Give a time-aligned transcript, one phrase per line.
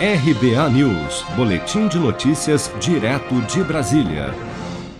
[0.00, 4.32] RBA News, Boletim de Notícias, direto de Brasília.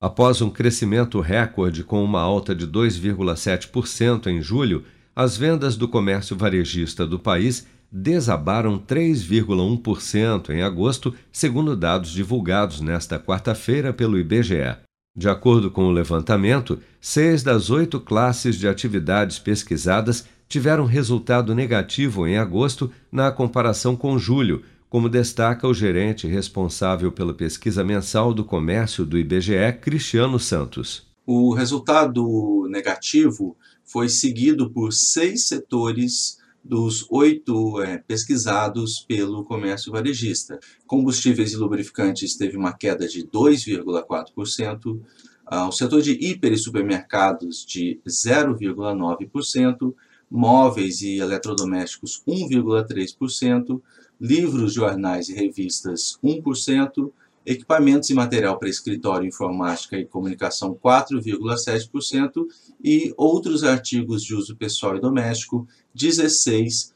[0.00, 4.82] Após um crescimento recorde com uma alta de 2,7% em julho,
[5.14, 13.16] as vendas do comércio varejista do país desabaram 3,1% em agosto, segundo dados divulgados nesta
[13.16, 14.76] quarta-feira pelo IBGE.
[15.16, 22.26] De acordo com o levantamento, seis das oito classes de atividades pesquisadas tiveram resultado negativo
[22.26, 28.44] em agosto na comparação com julho, como destaca o gerente responsável pela pesquisa mensal do
[28.44, 31.08] comércio do IBGE, Cristiano Santos.
[31.24, 40.58] O resultado negativo foi seguido por seis setores dos oito é, pesquisados pelo comércio varejista.
[40.88, 45.00] Combustíveis e lubrificantes teve uma queda de 2,4%,
[45.46, 49.94] ah, o setor de hiper e supermercados de 0,9%,
[50.30, 53.80] móveis e eletrodomésticos 1,3%,
[54.20, 57.10] livros, jornais e revistas 1%,
[57.44, 62.46] equipamentos e material para escritório, informática e comunicação 4,7%
[62.82, 66.92] e outros artigos de uso pessoal e doméstico 16%.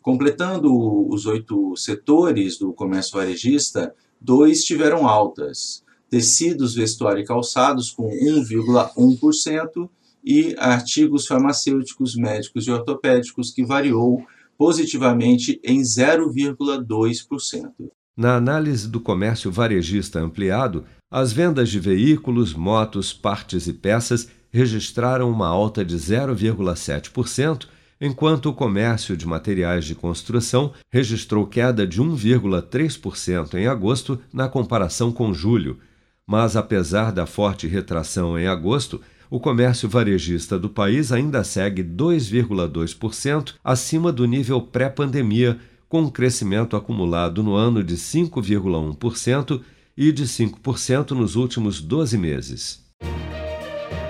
[0.00, 0.72] Completando
[1.08, 9.90] os oito setores do comércio varejista, dois tiveram altas: tecidos, vestuário e calçados com 1,1%
[10.24, 14.24] e artigos farmacêuticos, médicos e ortopédicos que variou
[14.56, 17.70] positivamente em 0,2%.
[18.16, 25.30] Na análise do comércio varejista ampliado, as vendas de veículos, motos, partes e peças registraram
[25.30, 27.66] uma alta de 0,7%,
[28.00, 35.10] enquanto o comércio de materiais de construção registrou queda de 1,3% em agosto na comparação
[35.10, 35.78] com julho.
[36.26, 43.54] Mas, apesar da forte retração em agosto, o comércio varejista do país ainda segue 2,2%
[43.62, 45.58] acima do nível pré-pandemia,
[45.88, 49.60] com um crescimento acumulado no ano de 5,1%
[49.96, 52.84] e de 5% nos últimos 12 meses.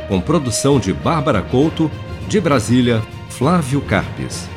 [0.09, 1.91] Com produção de Bárbara Couto,
[2.29, 3.01] de Brasília,
[3.31, 4.49] Flávio Carpes.